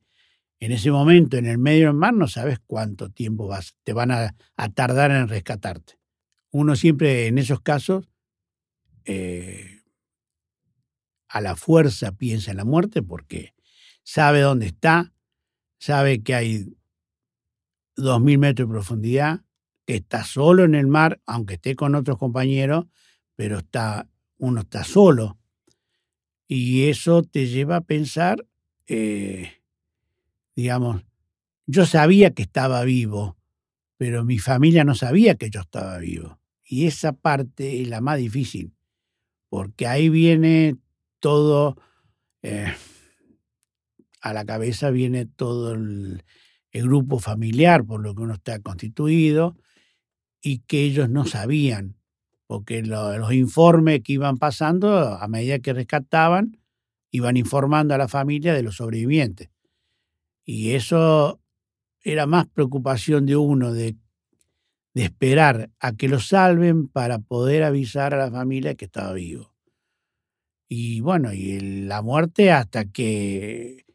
en 0.59 0.71
ese 0.71 0.91
momento, 0.91 1.37
en 1.37 1.47
el 1.47 1.57
medio 1.57 1.87
del 1.87 1.95
mar, 1.95 2.13
no 2.13 2.27
sabes 2.27 2.59
cuánto 2.67 3.09
tiempo 3.09 3.47
vas, 3.47 3.75
te 3.83 3.93
van 3.93 4.11
a, 4.11 4.35
tardar 4.75 5.09
en 5.09 5.27
rescatarte. 5.27 5.97
Uno 6.51 6.75
siempre 6.75 7.27
en 7.27 7.39
esos 7.39 7.61
casos 7.61 8.07
eh, 9.05 9.81
a 11.27 11.41
la 11.41 11.55
fuerza 11.55 12.11
piensa 12.11 12.51
en 12.51 12.57
la 12.57 12.65
muerte 12.65 13.01
porque 13.01 13.55
sabe 14.03 14.41
dónde 14.41 14.67
está, 14.67 15.13
sabe 15.79 16.21
que 16.21 16.35
hay 16.35 16.77
dos 17.95 18.21
mil 18.21 18.37
metros 18.37 18.67
de 18.67 18.73
profundidad, 18.73 19.41
que 19.87 19.95
está 19.95 20.23
solo 20.23 20.63
en 20.63 20.75
el 20.75 20.85
mar, 20.85 21.21
aunque 21.25 21.55
esté 21.55 21.75
con 21.75 21.95
otros 21.95 22.19
compañeros, 22.19 22.85
pero 23.35 23.59
está, 23.59 24.07
uno 24.37 24.61
está 24.61 24.83
solo. 24.83 25.40
Y 26.53 26.89
eso 26.89 27.23
te 27.23 27.47
lleva 27.47 27.77
a 27.77 27.81
pensar, 27.81 28.45
eh, 28.85 29.53
digamos, 30.53 31.01
yo 31.65 31.85
sabía 31.85 32.31
que 32.31 32.41
estaba 32.41 32.83
vivo, 32.83 33.37
pero 33.95 34.25
mi 34.25 34.37
familia 34.37 34.83
no 34.83 34.93
sabía 34.93 35.35
que 35.35 35.49
yo 35.49 35.61
estaba 35.61 35.97
vivo. 35.99 36.41
Y 36.65 36.87
esa 36.87 37.13
parte 37.13 37.81
es 37.81 37.87
la 37.87 38.01
más 38.01 38.17
difícil, 38.17 38.73
porque 39.47 39.87
ahí 39.87 40.09
viene 40.09 40.75
todo, 41.21 41.77
eh, 42.41 42.73
a 44.19 44.33
la 44.33 44.43
cabeza 44.43 44.89
viene 44.89 45.25
todo 45.25 45.73
el, 45.73 46.21
grupo 46.73 47.19
familiar 47.19 47.85
por 47.85 48.01
lo 48.01 48.13
que 48.13 48.23
uno 48.23 48.33
está 48.33 48.59
constituido 48.59 49.55
y 50.41 50.59
que 50.59 50.83
ellos 50.83 51.09
no 51.09 51.25
sabían, 51.25 51.95
porque 52.51 52.81
los 52.81 53.31
informes 53.31 54.01
que 54.03 54.11
iban 54.11 54.37
pasando, 54.37 54.97
a 54.97 55.25
medida 55.29 55.59
que 55.59 55.71
rescataban, 55.71 56.59
iban 57.09 57.37
informando 57.37 57.93
a 57.93 57.97
la 57.97 58.09
familia 58.09 58.53
de 58.53 58.61
los 58.61 58.75
sobrevivientes. 58.75 59.49
Y 60.43 60.71
eso 60.71 61.39
era 62.01 62.25
más 62.25 62.47
preocupación 62.47 63.25
de 63.25 63.37
uno, 63.37 63.71
de, 63.71 63.95
esperar 64.93 65.69
a 65.79 65.93
que 65.93 66.09
lo 66.09 66.19
salven 66.19 66.89
para 66.89 67.19
poder 67.19 67.63
avisar 67.63 68.13
a 68.13 68.17
la 68.17 68.29
familia 68.29 68.75
que 68.75 68.83
estaba 68.83 69.13
vivo. 69.13 69.55
Y 70.67 70.99
bueno, 70.99 71.31
y 71.31 71.57
la 71.85 72.01
muerte 72.01 72.51
hasta 72.51 72.83
que 72.83 73.85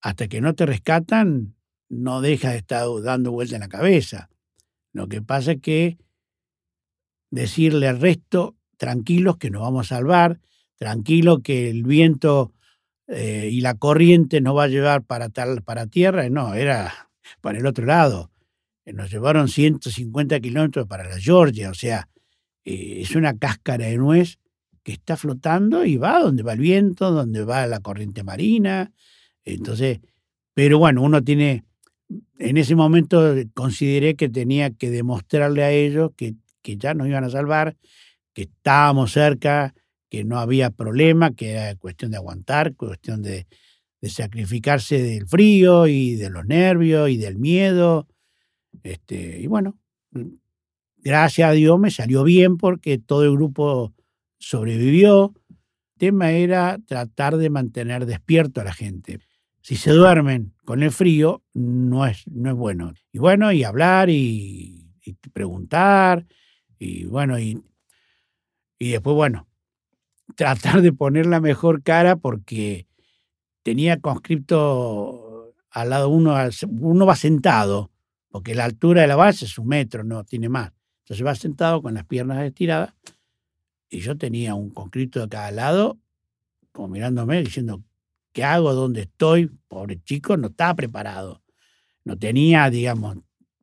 hasta 0.00 0.26
que 0.26 0.40
no 0.40 0.56
te 0.56 0.66
rescatan, 0.66 1.54
no 1.88 2.20
deja 2.20 2.50
de 2.50 2.56
estar 2.56 2.88
dando 3.04 3.30
vuelta 3.30 3.54
en 3.54 3.60
la 3.60 3.68
cabeza. 3.68 4.28
Lo 4.92 5.06
que 5.06 5.22
pasa 5.22 5.52
es 5.52 5.60
que 5.60 5.98
decirle 7.30 7.88
al 7.88 8.00
resto, 8.00 8.56
tranquilos 8.76 9.36
que 9.36 9.50
nos 9.50 9.62
vamos 9.62 9.86
a 9.86 9.96
salvar, 9.96 10.40
tranquilo 10.76 11.42
que 11.42 11.70
el 11.70 11.84
viento 11.84 12.52
eh, 13.06 13.48
y 13.52 13.60
la 13.60 13.74
corriente 13.74 14.40
nos 14.40 14.56
va 14.56 14.64
a 14.64 14.68
llevar 14.68 15.02
para, 15.02 15.28
tal, 15.28 15.62
para 15.62 15.86
tierra, 15.86 16.28
no, 16.28 16.54
era 16.54 17.10
para 17.40 17.58
el 17.58 17.66
otro 17.66 17.84
lado. 17.84 18.30
Eh, 18.84 18.92
nos 18.92 19.10
llevaron 19.10 19.48
150 19.48 20.40
kilómetros 20.40 20.86
para 20.86 21.08
la 21.08 21.18
Georgia, 21.18 21.70
o 21.70 21.74
sea, 21.74 22.08
eh, 22.64 23.00
es 23.02 23.14
una 23.14 23.36
cáscara 23.36 23.86
de 23.86 23.98
nuez 23.98 24.38
que 24.82 24.92
está 24.92 25.16
flotando 25.16 25.84
y 25.84 25.96
va 25.96 26.20
donde 26.20 26.42
va 26.42 26.54
el 26.54 26.60
viento, 26.60 27.10
donde 27.10 27.44
va 27.44 27.66
la 27.66 27.80
corriente 27.80 28.22
marina. 28.22 28.92
Entonces, 29.44 30.00
pero 30.54 30.78
bueno, 30.78 31.02
uno 31.02 31.22
tiene, 31.22 31.64
en 32.38 32.56
ese 32.56 32.74
momento 32.74 33.34
consideré 33.54 34.14
que 34.16 34.28
tenía 34.28 34.70
que 34.70 34.90
demostrarle 34.90 35.64
a 35.64 35.70
ellos 35.72 36.12
que, 36.16 36.34
que 36.62 36.76
ya 36.76 36.94
nos 36.94 37.08
iban 37.08 37.24
a 37.24 37.30
salvar, 37.30 37.76
que 38.32 38.42
estábamos 38.42 39.12
cerca, 39.12 39.74
que 40.10 40.24
no 40.24 40.38
había 40.38 40.70
problema, 40.70 41.30
que 41.30 41.52
era 41.52 41.74
cuestión 41.76 42.10
de 42.10 42.18
aguantar, 42.18 42.74
cuestión 42.74 43.22
de, 43.22 43.46
sacrificarse 44.02 45.00
del 45.00 45.26
frío 45.26 45.86
y 45.86 46.16
de 46.16 46.30
los 46.30 46.46
nervios 46.46 47.10
y 47.10 47.16
del 47.16 47.38
miedo. 47.38 48.08
Este, 48.82 49.40
y 49.40 49.46
bueno, 49.46 49.78
gracias 50.96 51.50
a 51.50 51.52
Dios 51.52 51.78
me 51.78 51.90
salió 51.90 52.24
bien 52.24 52.56
porque 52.56 52.98
todo 52.98 53.24
el 53.24 53.32
grupo 53.32 53.94
sobrevivió. 54.38 55.34
El 55.50 55.98
tema 55.98 56.32
era 56.32 56.78
tratar 56.86 57.36
de 57.36 57.50
mantener 57.50 58.06
despierto 58.06 58.62
a 58.62 58.64
la 58.64 58.72
gente. 58.72 59.20
Si 59.60 59.76
se 59.76 59.90
duermen 59.90 60.54
con 60.64 60.82
el 60.82 60.90
frío, 60.90 61.42
no 61.52 62.06
es, 62.06 62.26
no 62.26 62.50
es 62.50 62.56
bueno. 62.56 62.94
Y 63.12 63.18
bueno, 63.18 63.52
y 63.52 63.64
hablar 63.64 64.08
y, 64.08 64.90
y 65.04 65.12
preguntar, 65.32 66.26
y 66.80 67.04
bueno, 67.04 67.38
y, 67.38 67.62
y 68.78 68.90
después, 68.90 69.14
bueno, 69.14 69.46
tratar 70.34 70.80
de 70.80 70.92
poner 70.92 71.26
la 71.26 71.40
mejor 71.40 71.82
cara 71.82 72.16
porque 72.16 72.88
tenía 73.62 74.00
conscripto 74.00 75.54
al 75.70 75.90
lado 75.90 76.08
uno, 76.08 76.34
uno 76.68 77.06
va 77.06 77.14
sentado, 77.14 77.92
porque 78.30 78.54
la 78.54 78.64
altura 78.64 79.02
de 79.02 79.08
la 79.08 79.16
base 79.16 79.44
es 79.44 79.58
un 79.58 79.68
metro, 79.68 80.02
no 80.02 80.24
tiene 80.24 80.48
más. 80.48 80.72
Entonces 81.04 81.24
va 81.24 81.34
sentado 81.34 81.82
con 81.82 81.94
las 81.94 82.06
piernas 82.06 82.42
estiradas 82.42 82.94
y 83.90 84.00
yo 84.00 84.16
tenía 84.16 84.54
un 84.54 84.70
conscripto 84.70 85.20
de 85.20 85.28
cada 85.28 85.50
lado, 85.50 85.98
como 86.72 86.88
mirándome, 86.88 87.42
diciendo, 87.42 87.82
¿qué 88.32 88.42
hago? 88.42 88.72
¿Dónde 88.72 89.02
estoy? 89.02 89.50
Pobre 89.68 90.00
chico, 90.02 90.38
no 90.38 90.48
estaba 90.48 90.74
preparado. 90.74 91.42
No 92.04 92.16
tenía, 92.16 92.70
digamos, 92.70 93.18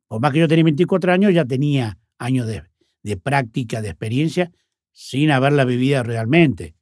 por 0.07 0.21
más 0.21 0.31
que 0.33 0.39
yo 0.39 0.47
tenía 0.47 0.65
24 0.65 1.11
años, 1.11 1.33
ya 1.33 1.45
tenía 1.45 1.97
años 2.19 2.45
de, 2.45 2.63
de 3.03 3.17
práctica, 3.17 3.81
de 3.81 3.89
experiencia, 3.89 4.51
sin 4.91 5.31
haberla 5.31 5.65
vivido 5.65 6.03
realmente. 6.03 6.75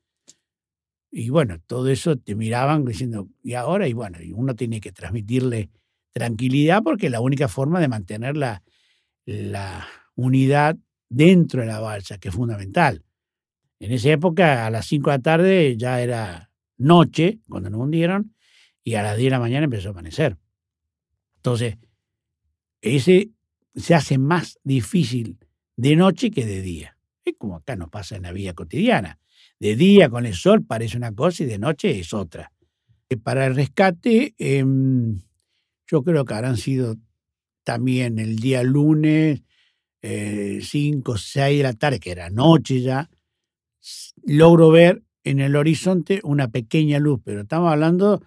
Y 1.11 1.29
bueno, 1.29 1.59
todo 1.65 1.89
eso 1.89 2.17
te 2.17 2.35
miraban 2.35 2.83
diciendo, 2.85 3.29
¿y 3.41 3.53
ahora? 3.53 3.87
Y 3.87 3.93
bueno, 3.93 4.17
uno 4.33 4.55
tiene 4.55 4.81
que 4.81 4.91
transmitirle 4.91 5.69
tranquilidad 6.11 6.81
porque 6.83 7.09
la 7.09 7.21
única 7.21 7.47
forma 7.47 7.79
de 7.79 7.87
mantener 7.87 8.37
la, 8.37 8.63
la 9.25 9.87
unidad 10.15 10.77
dentro 11.09 11.61
de 11.61 11.67
la 11.67 11.79
balsa, 11.79 12.17
que 12.17 12.29
es 12.29 12.35
fundamental. 12.35 13.03
En 13.79 13.91
esa 13.91 14.09
época, 14.09 14.65
a 14.65 14.69
las 14.69 14.85
5 14.87 15.09
de 15.09 15.17
la 15.17 15.21
tarde 15.21 15.77
ya 15.77 16.01
era 16.01 16.51
noche, 16.77 17.39
cuando 17.47 17.69
nos 17.69 17.81
hundieron, 17.81 18.35
y 18.83 18.95
a 18.95 19.03
las 19.03 19.17
10 19.17 19.25
de 19.25 19.31
la 19.31 19.39
mañana 19.39 19.65
empezó 19.65 19.89
a 19.89 19.91
amanecer. 19.91 20.37
Entonces, 21.37 21.77
ese 22.81 23.31
se 23.75 23.95
hace 23.95 24.17
más 24.17 24.59
difícil 24.63 25.37
de 25.75 25.95
noche 25.95 26.31
que 26.31 26.45
de 26.45 26.61
día. 26.61 26.97
Es 27.23 27.35
como 27.37 27.57
acá 27.57 27.75
nos 27.75 27.89
pasa 27.89 28.15
en 28.15 28.23
la 28.23 28.31
vida 28.31 28.53
cotidiana. 28.53 29.19
De 29.59 29.75
día 29.75 30.09
con 30.09 30.25
el 30.25 30.35
sol 30.35 30.65
parece 30.65 30.97
una 30.97 31.13
cosa 31.13 31.43
y 31.43 31.47
de 31.47 31.57
noche 31.57 31.99
es 31.99 32.13
otra. 32.13 32.51
Eh, 33.09 33.17
para 33.17 33.45
el 33.45 33.55
rescate, 33.55 34.35
em, 34.37 35.21
yo 35.87 36.03
creo 36.03 36.25
que 36.25 36.33
habrán 36.33 36.57
sido 36.57 36.95
también 37.63 38.19
el 38.19 38.37
día 38.37 38.63
lunes, 38.63 39.41
5, 40.01 41.15
eh, 41.15 41.19
6 41.19 41.57
de 41.57 41.63
la 41.63 41.73
tarde, 41.73 41.99
que 41.99 42.11
era 42.11 42.29
noche 42.29 42.81
ya, 42.81 43.09
logro 44.23 44.69
ver 44.69 45.03
en 45.23 45.39
el 45.39 45.55
horizonte 45.55 46.21
una 46.23 46.49
pequeña 46.49 46.99
luz, 46.99 47.19
pero 47.23 47.41
estamos 47.41 47.71
hablando 47.71 48.21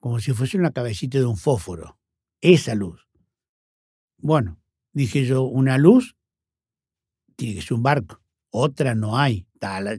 como 0.00 0.18
si 0.18 0.32
fuese 0.32 0.58
una 0.58 0.72
cabecita 0.72 1.18
de 1.18 1.26
un 1.26 1.36
fósforo. 1.36 1.98
Esa 2.40 2.74
luz. 2.74 3.06
Bueno, 4.18 4.58
dije 4.92 5.24
yo, 5.24 5.42
una 5.42 5.78
luz 5.78 6.16
tiene 7.40 7.54
que 7.54 7.62
ser 7.62 7.74
un 7.74 7.82
barco 7.82 8.20
otra 8.50 8.94
no 8.94 9.18
hay. 9.18 9.46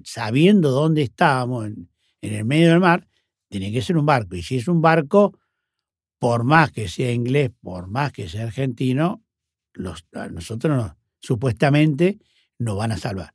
Sabiendo 0.03 0.71
dónde 0.71 1.03
estábamos, 1.03 1.67
en, 1.67 1.89
el 2.21 2.45
medio 2.45 2.69
del 2.69 2.79
mar, 2.79 3.07
tiene 3.49 3.71
que 3.71 3.81
ser 3.81 3.97
un 3.97 4.05
barco. 4.05 4.35
Y 4.35 4.43
si 4.43 4.57
es 4.57 4.67
un 4.67 4.81
barco, 4.81 5.37
por 6.19 6.43
más 6.43 6.71
que 6.71 6.87
sea 6.87 7.11
inglés, 7.11 7.51
por 7.61 7.87
más 7.87 8.11
que 8.11 8.29
sea 8.29 8.43
argentino, 8.43 9.23
nosotros 9.73 10.91
supuestamente 11.19 12.19
nos 12.59 12.77
van 12.77 12.91
a 12.91 12.97
salvar. 12.97 13.33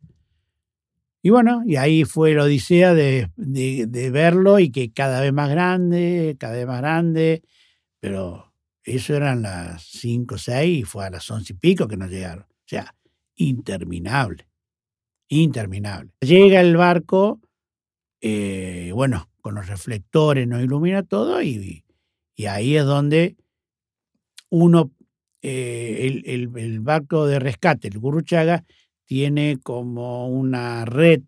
Y 1.23 1.31
bueno, 1.31 1.63
y 1.67 1.77
ahí 1.77 2.05
fue 2.05 2.35
la 2.35 2.45
odisea 2.45 2.95
de, 2.95 3.31
de, 3.37 4.11
verlo 4.11 4.61
y 4.61 4.71
que 4.71 4.93
cada 4.93 5.21
vez 5.21 5.33
más 5.33 5.51
grande, 5.51 6.37
cada 6.39 6.55
vez 6.55 6.67
más 6.67 6.81
grande, 6.81 7.43
pero 7.99 8.55
eso 8.85 9.17
eran 9.17 9.43
las 9.43 9.83
5 9.83 10.37
o 10.37 10.39
6 10.39 10.79
y 10.79 10.83
fue 10.85 11.05
a 11.05 11.11
las 11.11 11.29
11 11.29 11.53
y 11.53 11.57
pico 11.57 11.89
que 11.89 11.97
nos 11.97 12.11
llegaron. 12.11 12.45
O 12.45 12.69
sea, 12.69 12.95
interminable 13.37 14.47
interminable. 15.29 16.13
Llega 16.21 16.61
el 16.61 16.77
barco, 16.77 17.41
eh, 18.21 18.91
bueno, 18.95 19.29
con 19.41 19.55
los 19.55 19.67
reflectores 19.67 20.47
nos 20.47 20.63
ilumina 20.63 21.03
todo 21.03 21.43
y, 21.43 21.85
y 22.35 22.47
ahí 22.47 22.77
es 22.77 22.85
donde 22.85 23.37
uno, 24.51 24.93
eh, 25.43 26.23
el, 26.25 26.81
barco 26.81 27.27
de 27.27 27.39
rescate, 27.39 27.89
el 27.89 27.99
Gurruchaga, 27.99 28.65
tiene 29.05 29.59
como 29.63 30.29
una 30.29 30.85
red 30.85 31.23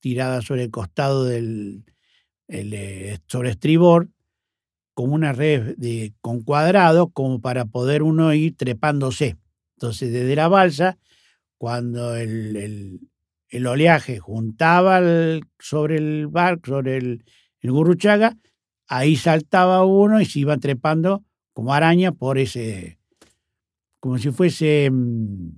tirada 0.00 0.42
sobre 0.42 0.64
el 0.64 0.70
costado 0.70 1.24
del 1.24 1.84
el, 2.46 2.74
eh, 2.74 3.18
sobre 3.26 3.50
estribor 3.50 4.10
como 4.92 5.14
una 5.14 5.32
red 5.32 5.76
de, 5.78 6.12
con 6.20 6.42
cuadrados 6.42 7.08
como 7.14 7.40
para 7.40 7.64
poder 7.64 8.02
uno 8.02 8.34
ir 8.34 8.54
trepándose. 8.54 9.38
Entonces, 9.84 10.14
desde 10.14 10.34
la 10.34 10.48
balsa, 10.48 10.96
cuando 11.58 12.16
el, 12.16 13.00
oleaje 13.66 14.18
juntaba 14.18 14.98
sobre 15.58 15.98
el 15.98 16.26
barco, 16.28 16.70
sobre 16.70 16.96
el, 16.96 17.24
el 17.60 17.70
Gurruchaga, 17.70 18.34
ahí 18.86 19.14
saltaba 19.16 19.84
uno 19.84 20.22
y 20.22 20.24
se 20.24 20.38
iba 20.38 20.56
trepando 20.56 21.22
como 21.52 21.74
araña 21.74 22.12
por 22.12 22.38
ese, 22.38 22.98
como 24.00 24.16
si 24.16 24.30
fuese 24.30 24.88
mm, 24.90 25.50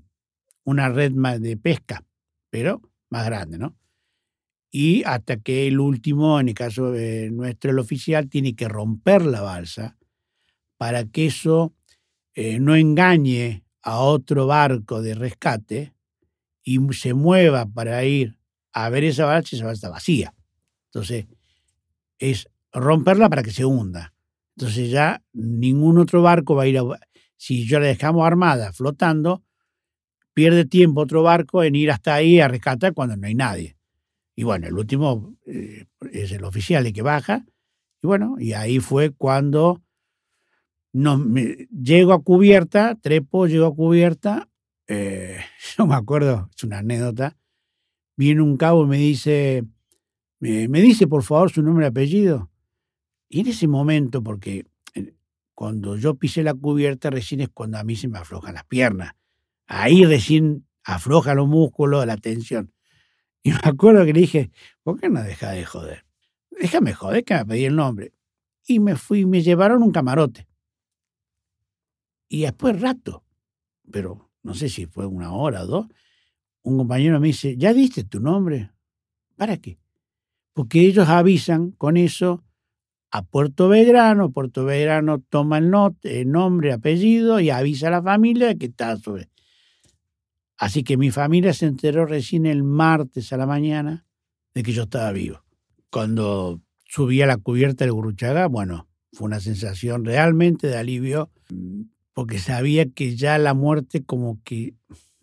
una 0.64 0.88
red 0.88 1.12
de 1.38 1.56
pesca, 1.56 2.04
pero 2.50 2.83
más 3.09 3.26
grande, 3.26 3.59
¿no? 3.59 3.76
Y 4.73 5.04
hasta 5.04 5.37
que 5.37 5.68
el 5.68 5.78
último, 5.78 6.40
en 6.40 6.49
el 6.49 6.54
caso 6.54 6.92
nuestro, 7.30 7.71
el 7.71 7.78
oficial, 7.78 8.28
tiene 8.28 8.56
que 8.56 8.66
romper 8.66 9.25
la 9.25 9.42
balsa 9.42 9.97
para 10.78 11.04
que 11.04 11.26
eso 11.26 11.76
eh, 12.35 12.59
no 12.59 12.75
engañe 12.75 13.65
a 13.87 14.00
otro 14.00 14.49
barco 14.49 15.00
de 15.00 15.14
rescate 15.14 15.95
y 16.64 16.81
se 16.93 17.14
mueva 17.14 17.66
para 17.66 18.05
ir 18.05 18.37
a 18.73 18.90
ver 18.90 19.05
esa 19.05 19.26
balsa 19.26 19.50
y 19.52 19.59
esa 19.59 19.66
balsa 19.66 19.87
está 19.87 19.90
vacía. 19.90 20.35
Entonces, 20.87 21.26
es 22.19 22.49
romperla 22.73 23.28
para 23.28 23.45
que 23.45 23.52
se 23.52 23.64
hunda. 23.64 24.12
Entonces 24.57 24.90
ya 24.90 25.23
ningún 25.33 25.99
otro 25.99 26.21
barco 26.21 26.57
va 26.57 26.64
a 26.64 26.66
ir 26.66 26.78
a... 26.78 26.83
Si 27.37 27.64
yo 27.64 27.78
la 27.78 27.87
dejamos 27.87 28.26
armada 28.26 28.73
flotando, 28.73 29.45
pierde 30.35 30.64
tiempo 30.64 31.02
otro 31.02 31.23
barco 31.23 31.62
en 31.62 31.76
ir 31.76 31.93
hasta 31.93 32.14
ahí 32.14 32.40
a 32.40 32.49
rescatar 32.49 32.93
cuando 32.93 33.16
no 33.16 33.28
hay 33.28 33.37
nadie. 33.37 33.76
Y 34.35 34.43
bueno, 34.43 34.66
el 34.66 34.75
último 34.75 35.37
eh, 35.47 35.87
es 36.11 36.33
el 36.33 36.43
oficial 36.43 36.85
el 36.87 36.93
que 36.93 37.02
baja. 37.02 37.47
Y 38.02 38.07
bueno, 38.09 38.35
y 38.40 38.52
ahí 38.52 38.81
fue 38.81 39.11
cuando 39.11 39.81
no, 40.97 41.23
llego 41.71 42.15
a 42.15 42.23
cubierta, 42.23 42.95
trepo, 42.95 43.47
llego 43.47 43.67
a 43.67 43.75
cubierta. 43.75 44.49
Eh, 44.87 45.38
yo 45.76 45.87
me 45.87 45.95
acuerdo, 45.95 46.49
es 46.57 46.65
una 46.65 46.79
anécdota. 46.79 47.37
Viene 48.17 48.41
un 48.41 48.57
cabo 48.57 48.85
y 48.85 48.87
me 48.87 48.97
dice, 48.97 49.65
me, 50.41 50.69
me 50.69 50.81
dice 50.81 51.07
por 51.07 51.23
favor 51.23 51.50
su 51.50 51.62
nombre 51.62 51.85
y 51.85 51.88
apellido. 51.88 52.50
Y 53.29 53.41
en 53.41 53.49
ese 53.49 53.69
momento, 53.69 54.23
porque 54.23 54.65
eh, 54.95 55.15
cuando 55.55 55.99
yo 55.99 56.15
pisé 56.15 56.43
la 56.43 56.55
cubierta, 56.55 57.11
recién 57.11 57.43
es 57.43 57.50
cuando 57.50 57.76
a 57.76 57.85
mí 57.85 57.95
se 57.95 58.09
me 58.09 58.19
aflojan 58.19 58.55
las 58.55 58.65
piernas. 58.65 59.12
Ahí 59.67 60.07
recién 60.07 60.67
afloja 60.83 61.35
los 61.35 61.47
músculos, 61.47 62.07
la 62.07 62.17
tensión. 62.17 62.73
Y 63.43 63.50
me 63.50 63.61
acuerdo 63.65 64.07
que 64.07 64.15
le 64.15 64.21
dije, 64.21 64.50
¿por 64.83 64.99
qué 64.99 65.11
no 65.11 65.23
deja 65.23 65.50
de 65.50 65.67
joder? 65.67 66.07
Déjame 66.59 66.95
joder 66.95 67.23
que 67.23 67.35
me 67.35 67.45
pedí 67.45 67.67
el 67.67 67.76
nombre. 67.76 68.15
Y 68.67 68.81
me 68.81 68.97
fui, 68.97 69.26
me 69.26 69.43
llevaron 69.43 69.83
un 69.83 69.93
camarote. 69.93 70.49
Y 72.28 72.42
después 72.42 72.80
rato, 72.80 73.25
pero 73.90 74.30
no 74.42 74.54
sé 74.54 74.68
si 74.68 74.87
fue 74.87 75.06
una 75.06 75.33
hora 75.33 75.62
o 75.62 75.66
dos, 75.66 75.87
un 76.62 76.78
compañero 76.78 77.21
me 77.21 77.28
dice, 77.28 77.56
¿ya 77.56 77.73
diste 77.73 78.04
tu 78.04 78.21
nombre? 78.21 78.73
¿Para 79.37 79.56
qué? 79.59 79.78
Porque 80.52 80.80
ellos 80.80 81.09
avisan 81.09 81.71
con 81.73 81.97
eso 81.97 82.42
a 83.11 83.23
Puerto 83.23 83.68
Belgrano, 83.68 84.33
Puerto 84.33 84.64
Belgrano 84.64 85.21
toma 85.21 85.59
el, 85.59 85.73
el 86.02 86.30
nombre, 86.30 86.73
apellido 86.73 87.40
y 87.40 87.50
avisa 87.50 87.88
a 87.88 87.92
la 87.92 88.02
familia 88.02 88.56
que 88.56 88.66
está 88.66 88.97
sobre. 88.97 89.30
Así 90.56 90.83
que 90.83 90.97
mi 90.97 91.11
familia 91.11 91.52
se 91.52 91.66
enteró 91.66 92.06
recién 92.06 92.47
el 92.47 92.64
martes 92.64 93.33
a 93.33 93.37
la 93.37 93.47
mañana 93.47 94.06
de 94.54 94.62
que 94.62 94.73
yo 94.73 94.85
estaba 94.85 95.12
vivo. 95.12 95.45
Cuando 95.90 96.61
subí 96.85 97.21
a 97.23 97.26
la 97.26 97.37
cubierta 97.37 97.85
del 97.85 97.92
Guruchaga, 97.92 98.47
bueno, 98.49 98.88
fue 99.12 99.26
una 99.26 99.40
sensación 99.40 100.04
realmente 100.04 100.66
de 100.66 100.76
alivio, 100.76 101.30
porque 102.16 102.38
sabía 102.38 102.88
que 102.88 103.14
ya 103.14 103.37
la 103.37 103.52
muerte 103.52 104.02
como 104.02 104.42
que 104.42 104.73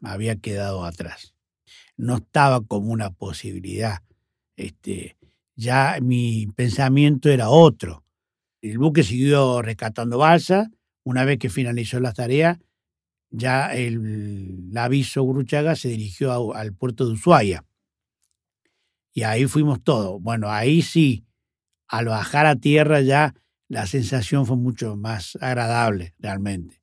había 0.04 0.36
quedado 0.36 0.86
atrás. 0.86 1.34
No 1.98 2.18
estaba 2.18 2.62
como 2.62 2.92
una 2.92 3.10
posibilidad. 3.10 4.04
Este, 4.58 5.18
ya 5.56 5.98
mi 6.04 6.46
pensamiento 6.56 7.32
era 7.32 7.50
otro. 7.50 8.04
El 8.62 8.78
buque 8.78 9.02
siguió 9.02 9.64
rescatando 9.64 10.20
balsa. 10.20 10.70
Una 11.04 11.26
vez 11.26 11.40
que 11.40 11.50
finalizó 11.50 12.00
la 12.00 12.14
tarea, 12.14 12.60
ya 13.32 13.74
el, 13.74 14.72
aviso 14.76 15.26
Gruchaga 15.26 15.76
se 15.76 15.90
dirigió 15.90 16.54
al 16.54 16.76
puerto 16.76 17.08
de 17.08 17.14
Ushuaia. 17.14 17.66
Y 19.14 19.24
ahí 19.24 19.48
fuimos 19.48 19.84
todos. 19.84 20.22
Bueno, 20.22 20.52
ahí 20.52 20.84
sí, 20.84 21.26
al 21.88 22.06
bajar 22.06 22.46
a 22.46 22.56
tierra 22.56 23.02
ya 23.02 23.34
la 23.68 23.88
sensación 23.88 24.46
fue 24.46 24.58
mucho 24.58 24.96
más 24.96 25.40
agradable 25.42 26.14
realmente. 26.20 26.83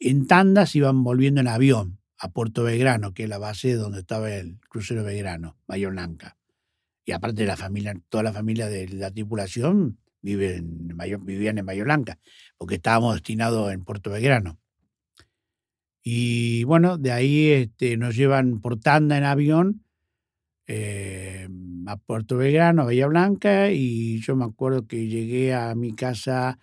En 0.00 0.26
tandas 0.26 0.74
iban 0.74 1.04
volviendo 1.04 1.40
en 1.40 1.48
avión 1.48 2.00
a 2.18 2.30
Puerto 2.30 2.64
Belgrano, 2.64 3.14
que 3.14 3.24
es 3.24 3.28
la 3.28 3.38
base 3.38 3.74
donde 3.74 4.00
estaba 4.00 4.34
el 4.34 4.58
crucero 4.68 5.04
Belgrano, 5.04 5.56
Bahía 5.66 5.88
Blanca 5.88 6.36
y 7.10 7.12
aparte 7.12 7.44
la 7.44 7.56
familia, 7.56 7.94
toda 8.08 8.22
la 8.22 8.32
familia 8.32 8.68
de 8.68 8.88
la 8.88 9.10
tripulación 9.10 9.98
vive 10.22 10.56
en 10.56 10.96
vivían 11.24 11.58
en 11.58 11.66
Bahía 11.66 11.82
Blanca, 11.82 12.18
porque 12.56 12.76
estábamos 12.76 13.14
destinados 13.14 13.72
en 13.72 13.84
Puerto 13.84 14.10
Belgrano. 14.10 14.60
Y 16.02 16.64
bueno, 16.64 16.98
de 16.98 17.10
ahí 17.10 17.50
este, 17.50 17.96
nos 17.96 18.14
llevan 18.14 18.60
por 18.60 18.78
tanda 18.78 19.18
en 19.18 19.24
avión 19.24 19.84
eh, 20.66 21.48
a 21.86 21.96
Puerto 21.96 22.36
Belgrano, 22.36 22.82
a 22.82 22.84
Bahía 22.86 23.06
Blanca, 23.06 23.72
y 23.72 24.20
yo 24.20 24.36
me 24.36 24.44
acuerdo 24.44 24.86
que 24.86 25.08
llegué 25.08 25.52
a 25.52 25.74
mi 25.74 25.94
casa 25.94 26.58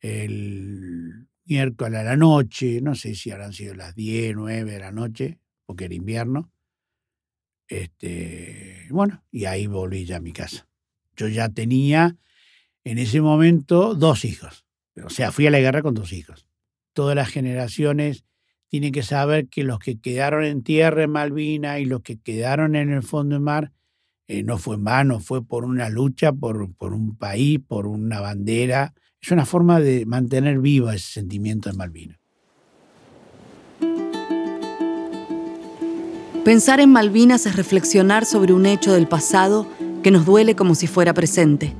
el 0.00 1.28
miércoles 1.46 2.00
a 2.00 2.04
la 2.04 2.16
noche, 2.16 2.80
no 2.80 2.94
sé 2.94 3.14
si 3.14 3.30
habrán 3.30 3.52
sido 3.52 3.74
las 3.74 3.94
10, 3.94 4.34
9 4.36 4.72
de 4.72 4.78
la 4.78 4.92
noche, 4.92 5.38
porque 5.66 5.86
era 5.86 5.94
invierno, 5.94 6.50
este, 7.68 8.86
bueno, 8.90 9.22
y 9.30 9.46
ahí 9.46 9.66
volví 9.66 10.04
ya 10.04 10.16
a 10.16 10.20
mi 10.20 10.32
casa. 10.32 10.68
Yo 11.16 11.28
ya 11.28 11.48
tenía 11.48 12.16
en 12.84 12.98
ese 12.98 13.20
momento 13.20 13.94
dos 13.94 14.24
hijos. 14.24 14.64
O 15.02 15.10
sea, 15.10 15.32
fui 15.32 15.46
a 15.46 15.50
la 15.50 15.60
guerra 15.60 15.82
con 15.82 15.94
dos 15.94 16.12
hijos. 16.12 16.46
Todas 16.92 17.16
las 17.16 17.28
generaciones 17.28 18.24
tienen 18.68 18.92
que 18.92 19.02
saber 19.02 19.48
que 19.48 19.64
los 19.64 19.78
que 19.78 20.00
quedaron 20.00 20.44
en 20.44 20.62
tierra 20.62 21.02
en 21.04 21.10
Malvina 21.10 21.78
y 21.78 21.84
los 21.84 22.02
que 22.02 22.18
quedaron 22.18 22.76
en 22.76 22.92
el 22.92 23.02
fondo 23.02 23.34
del 23.34 23.42
mar, 23.42 23.72
eh, 24.26 24.42
no 24.42 24.58
fue 24.58 24.76
en 24.76 24.84
vano, 24.84 25.20
fue 25.20 25.44
por 25.44 25.64
una 25.64 25.88
lucha, 25.88 26.32
por, 26.32 26.72
por 26.74 26.92
un 26.92 27.16
país, 27.16 27.60
por 27.66 27.86
una 27.86 28.20
bandera. 28.20 28.94
Es 29.24 29.30
una 29.30 29.46
forma 29.46 29.80
de 29.80 30.04
mantener 30.04 30.58
vivo 30.58 30.90
ese 30.90 31.14
sentimiento 31.14 31.70
de 31.70 31.76
Malvinas. 31.78 32.18
Pensar 36.44 36.80
en 36.80 36.92
Malvinas 36.92 37.46
es 37.46 37.56
reflexionar 37.56 38.26
sobre 38.26 38.52
un 38.52 38.66
hecho 38.66 38.92
del 38.92 39.08
pasado 39.08 39.66
que 40.02 40.10
nos 40.10 40.26
duele 40.26 40.54
como 40.54 40.74
si 40.74 40.86
fuera 40.86 41.14
presente. 41.14 41.72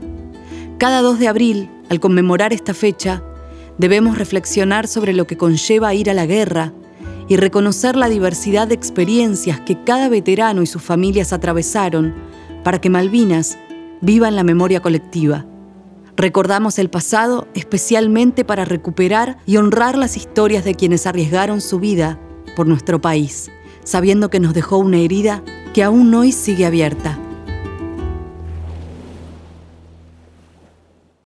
Cada 0.78 1.02
2 1.02 1.18
de 1.18 1.28
abril, 1.28 1.68
al 1.90 2.00
conmemorar 2.00 2.54
esta 2.54 2.72
fecha, 2.72 3.22
debemos 3.76 4.16
reflexionar 4.16 4.88
sobre 4.88 5.12
lo 5.12 5.26
que 5.26 5.36
conlleva 5.36 5.92
ir 5.92 6.08
a 6.08 6.14
la 6.14 6.24
guerra 6.24 6.72
y 7.28 7.36
reconocer 7.36 7.94
la 7.94 8.08
diversidad 8.08 8.68
de 8.68 8.74
experiencias 8.74 9.60
que 9.60 9.84
cada 9.84 10.08
veterano 10.08 10.62
y 10.62 10.66
sus 10.66 10.80
familias 10.80 11.34
atravesaron 11.34 12.14
para 12.62 12.80
que 12.80 12.88
Malvinas 12.88 13.58
viva 14.00 14.28
en 14.28 14.36
la 14.36 14.44
memoria 14.44 14.80
colectiva. 14.80 15.44
Recordamos 16.16 16.78
el 16.78 16.90
pasado 16.90 17.48
especialmente 17.54 18.44
para 18.44 18.64
recuperar 18.64 19.38
y 19.46 19.56
honrar 19.56 19.96
las 19.98 20.16
historias 20.16 20.64
de 20.64 20.74
quienes 20.74 21.06
arriesgaron 21.06 21.60
su 21.60 21.80
vida 21.80 22.18
por 22.56 22.66
nuestro 22.66 23.00
país 23.00 23.50
sabiendo 23.84 24.30
que 24.30 24.40
nos 24.40 24.54
dejó 24.54 24.78
una 24.78 24.98
herida 24.98 25.42
que 25.72 25.84
aún 25.84 26.12
hoy 26.14 26.32
sigue 26.32 26.66
abierta. 26.66 27.18